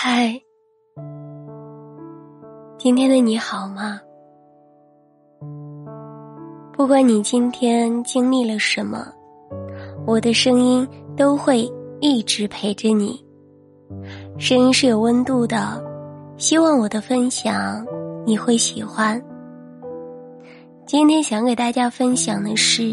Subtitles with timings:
[0.00, 0.40] 嗨，
[2.78, 4.00] 今天的你好吗？
[6.72, 9.08] 不管你今天经历了什么，
[10.06, 13.20] 我的声音都会一直陪着你。
[14.38, 15.82] 声音是有温度的，
[16.36, 17.84] 希望我的分享
[18.24, 19.20] 你会喜欢。
[20.86, 22.84] 今天想给大家分享的是，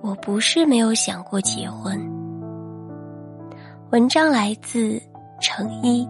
[0.00, 1.96] 我不是没有想过结婚。
[3.92, 5.00] 文章来自。
[5.40, 6.06] 成一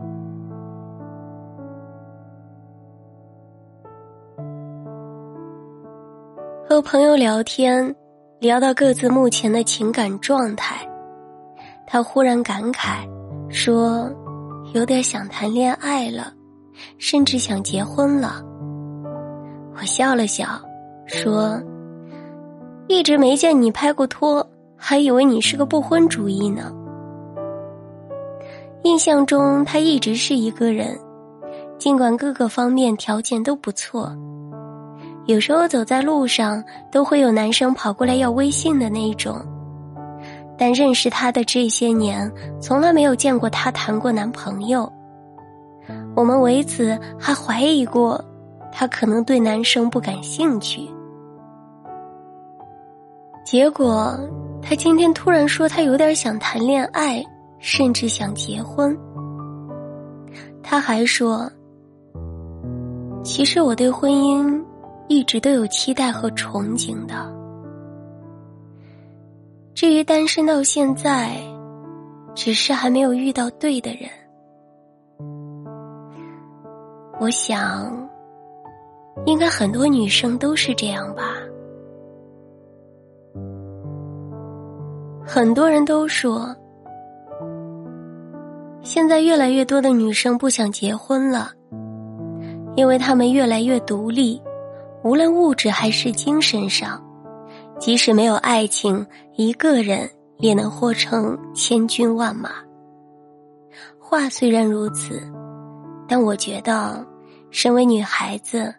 [6.69, 7.95] 和朋友聊天，
[8.38, 10.87] 聊到各自目前的情感状态，
[11.87, 13.09] 他忽然感慨
[13.48, 14.11] 说
[14.74, 16.33] ：“有点想谈恋爱了，
[16.99, 18.43] 甚至想结婚了。”
[19.74, 20.47] 我笑了笑，
[21.07, 21.60] 说
[22.87, 26.73] ：“一直没见你拍过拖，还以为你是个不婚主义呢。”
[28.83, 30.99] 印象中，他一直是一个人，
[31.79, 34.10] 尽管各个方面条件都不错。
[35.27, 39.37] 有时候走在路上，都会有男生跑过来要微信的那一种。
[40.57, 44.91] 但认识他的这些年，从来没有见过他谈过男朋友。
[46.16, 48.23] 我们为此还怀疑过，
[48.73, 50.88] 他可能对男生不感兴趣。
[53.45, 54.19] 结果，
[54.63, 57.24] 他今天突然说他有点想谈恋爱。
[57.61, 58.99] 甚至想结婚。
[60.63, 61.51] 他还说
[63.23, 64.62] ：“其实我对婚姻
[65.09, 67.15] 一直都有期待和憧憬的。
[69.75, 71.37] 至于单身到现在，
[72.34, 74.09] 只是还没有遇到对的人。
[77.19, 78.09] 我想，
[79.27, 81.34] 应该很多女生都是这样吧。
[85.27, 86.55] 很多人都说。”
[88.82, 91.53] 现在越来越多的女生不想结婚了，
[92.76, 94.41] 因为她们越来越独立，
[95.04, 97.02] 无论物质还是精神上，
[97.78, 102.50] 即使没有爱情，一个人也能活成千军万马。
[103.98, 105.22] 话虽然如此，
[106.08, 107.06] 但我觉得，
[107.50, 108.74] 身为女孩子，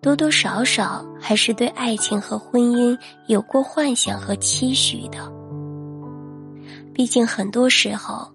[0.00, 2.98] 多多少少还是对爱情和婚姻
[3.28, 5.32] 有过幻想和期许的。
[6.92, 8.33] 毕竟很多时候。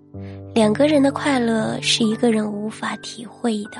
[0.60, 3.78] 两个人的快乐是一个人无法体会的。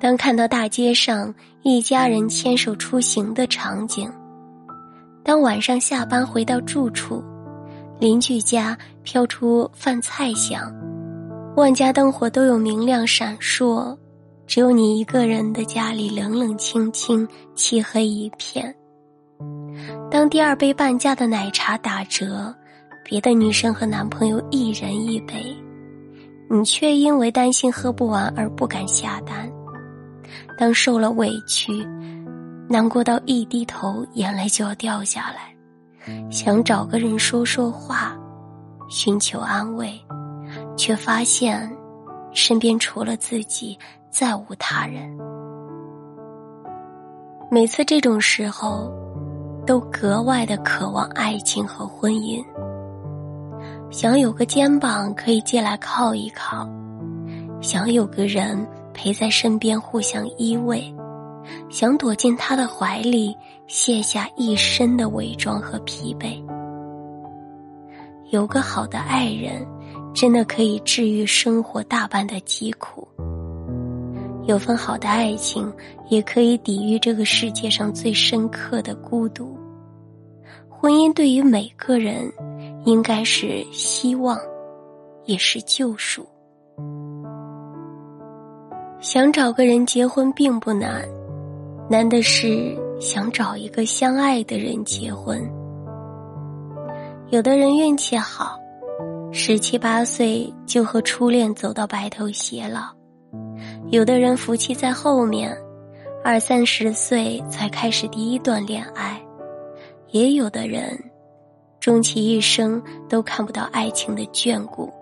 [0.00, 4.10] 当看到大街上一家人牵手出行的场景，
[5.22, 7.22] 当晚上下班回到住处，
[7.98, 10.74] 邻居家飘出饭菜香，
[11.54, 13.94] 万家灯火都有明亮闪烁，
[14.46, 18.74] 只有你一个人的家里冷冷清清，漆黑一片。
[20.10, 22.54] 当第二杯半价的奶茶打折。
[23.08, 25.56] 别的女生和男朋友一人一杯，
[26.50, 29.48] 你却因为担心喝不完而不敢下单。
[30.58, 31.86] 当受了委屈，
[32.68, 35.54] 难过到一低头眼泪就要掉下来，
[36.32, 38.18] 想找个人说说话，
[38.88, 39.88] 寻求安慰，
[40.76, 41.70] 却发现
[42.32, 43.78] 身边除了自己
[44.10, 45.16] 再无他人。
[47.52, 48.92] 每次这种时候，
[49.64, 52.44] 都格外的渴望爱情和婚姻。
[53.88, 56.68] 想有个肩膀可以借来靠一靠，
[57.60, 60.92] 想有个人陪在身边互相依偎，
[61.70, 63.34] 想躲进他的怀里
[63.68, 66.42] 卸下一身的伪装和疲惫。
[68.30, 69.64] 有个好的爱人，
[70.12, 73.06] 真的可以治愈生活大半的疾苦。
[74.46, 75.72] 有份好的爱情，
[76.08, 79.56] 也可以抵御这个世界上最深刻的孤独。
[80.68, 82.30] 婚姻对于每个人。
[82.86, 84.38] 应该是希望，
[85.24, 86.24] 也是救赎。
[89.00, 91.04] 想找个人结婚并不难，
[91.90, 95.36] 难的是想找一个相爱的人结婚。
[97.30, 98.56] 有的人运气好，
[99.32, 102.82] 十七八岁就和初恋走到白头偕老；
[103.90, 105.52] 有的人福气在后面，
[106.22, 109.16] 二三十岁才开始第一段恋爱；
[110.12, 110.96] 也有的人。
[111.86, 114.92] 终其一生都看不到爱情的眷顾，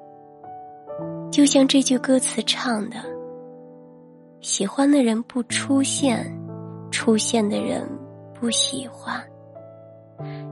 [1.33, 2.97] 就像这句歌词唱的
[4.43, 6.31] ：“喜欢的人不出现，
[6.91, 7.89] 出现的人
[8.39, 9.19] 不喜欢。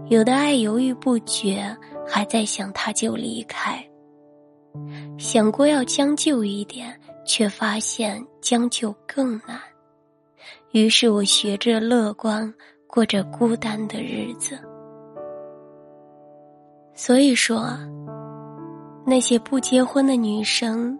[0.09, 1.63] 有的爱犹豫不决，
[2.09, 3.87] 还在想他就离开。
[5.19, 9.61] 想过要将就一点，却发现将就更难。
[10.71, 12.51] 于是我学着乐观，
[12.87, 14.59] 过着孤单的日子。”
[17.05, 17.77] 所以说，
[19.05, 20.97] 那些不结婚的女生，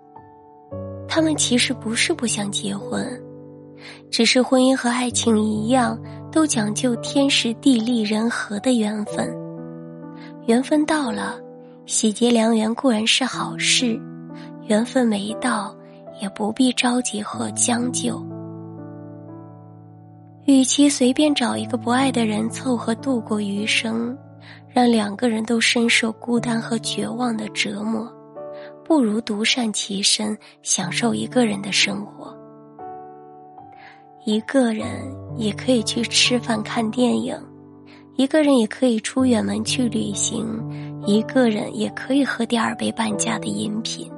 [1.07, 3.07] 她们其实不是不想结婚，
[4.11, 5.97] 只是婚姻和爱情一样，
[6.33, 9.33] 都讲究天时地利人和的缘分。
[10.47, 11.39] 缘分到了，
[11.87, 13.97] 喜结良缘固然是好事；
[14.67, 15.73] 缘分没到，
[16.21, 18.21] 也不必着急和将就。
[20.47, 24.19] 与其随便找一个不爱的人凑合度过余生。
[24.69, 28.11] 让两个人都深受孤单和绝望的折磨，
[28.85, 32.37] 不如独善其身，享受一个人的生活。
[34.25, 34.87] 一个人
[35.37, 37.37] 也可以去吃饭、看电影，
[38.17, 40.47] 一个人也可以出远门去旅行，
[41.07, 44.11] 一个人也可以喝第二杯半价的饮品。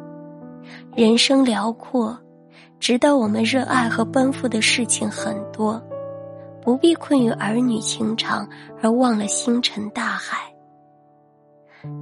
[0.94, 2.17] 人生辽阔，
[2.79, 5.82] 值得我们热爱和奔赴的事情很多。
[6.64, 8.49] 不必困于儿女情长
[8.82, 10.38] 而忘了星辰大海。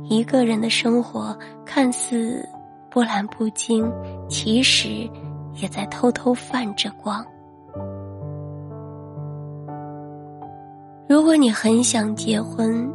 [0.04, 1.36] 一个人的生活
[1.66, 2.48] 看似
[2.88, 3.90] 波澜不惊，
[4.28, 5.10] 其实
[5.60, 7.26] 也在偷偷泛着光。
[11.08, 12.88] 如果你很想结婚，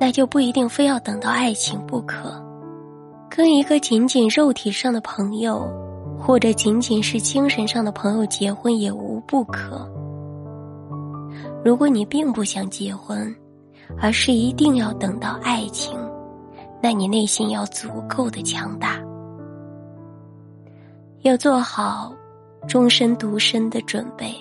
[0.00, 2.44] 那就不一定非要等到爱情不可。
[3.30, 5.70] 跟一个仅仅肉体上的朋友，
[6.18, 9.88] 或者仅仅是精神上的朋友结婚，也无不可。
[11.64, 13.34] 如果你并不想结婚，
[14.00, 15.98] 而是一定要等到爱情，
[16.80, 19.00] 那你内心要足够的强大，
[21.22, 22.14] 要做好
[22.66, 24.34] 终身独身的准备，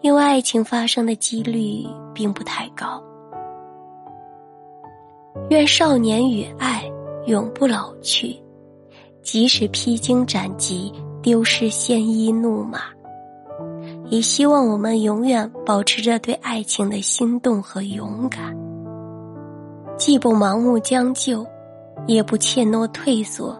[0.00, 3.02] 因为爱情发生的几率并不太高。
[5.48, 6.84] 愿少年与爱
[7.26, 8.36] 永不老去，
[9.22, 12.91] 即使披荆斩棘，丢失鲜衣怒马。
[14.12, 18.54] 也希望我们永远保持着对爱情的心动和勇敢，
[19.96, 21.46] 既不盲目将就，
[22.06, 23.58] 也不怯懦退缩。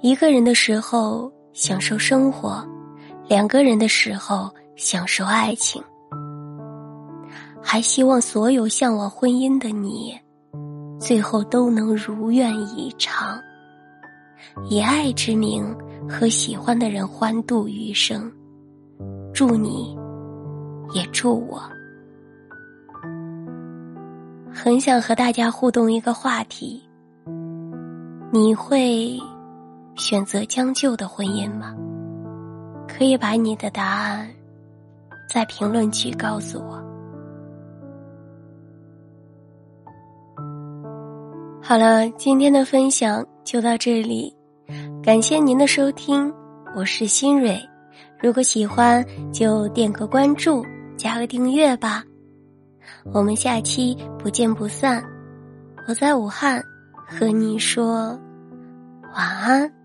[0.00, 2.64] 一个人的时候享受生活，
[3.26, 5.82] 两个人的时候享受爱情。
[7.60, 10.16] 还希望所有向往婚姻的你，
[11.00, 13.36] 最后都能如愿以偿，
[14.70, 15.76] 以爱之名
[16.08, 18.30] 和喜欢的人欢度余生。
[19.38, 19.96] 祝你，
[20.92, 21.62] 也祝我。
[24.52, 26.82] 很想和大家互动一个话题：
[28.32, 29.16] 你会
[29.94, 31.72] 选择将就的婚姻吗？
[32.88, 34.28] 可以把你的答案
[35.32, 36.82] 在评论区告诉我。
[41.62, 44.34] 好了，今天的分享就到这里，
[45.00, 46.34] 感谢您的收听，
[46.74, 47.56] 我是新蕊。
[48.20, 50.64] 如果喜欢，就点个关注，
[50.96, 52.02] 加个订阅吧。
[53.12, 55.04] 我们下期不见不散。
[55.86, 56.62] 我在武汉，
[57.06, 58.18] 和你说
[59.14, 59.77] 晚安。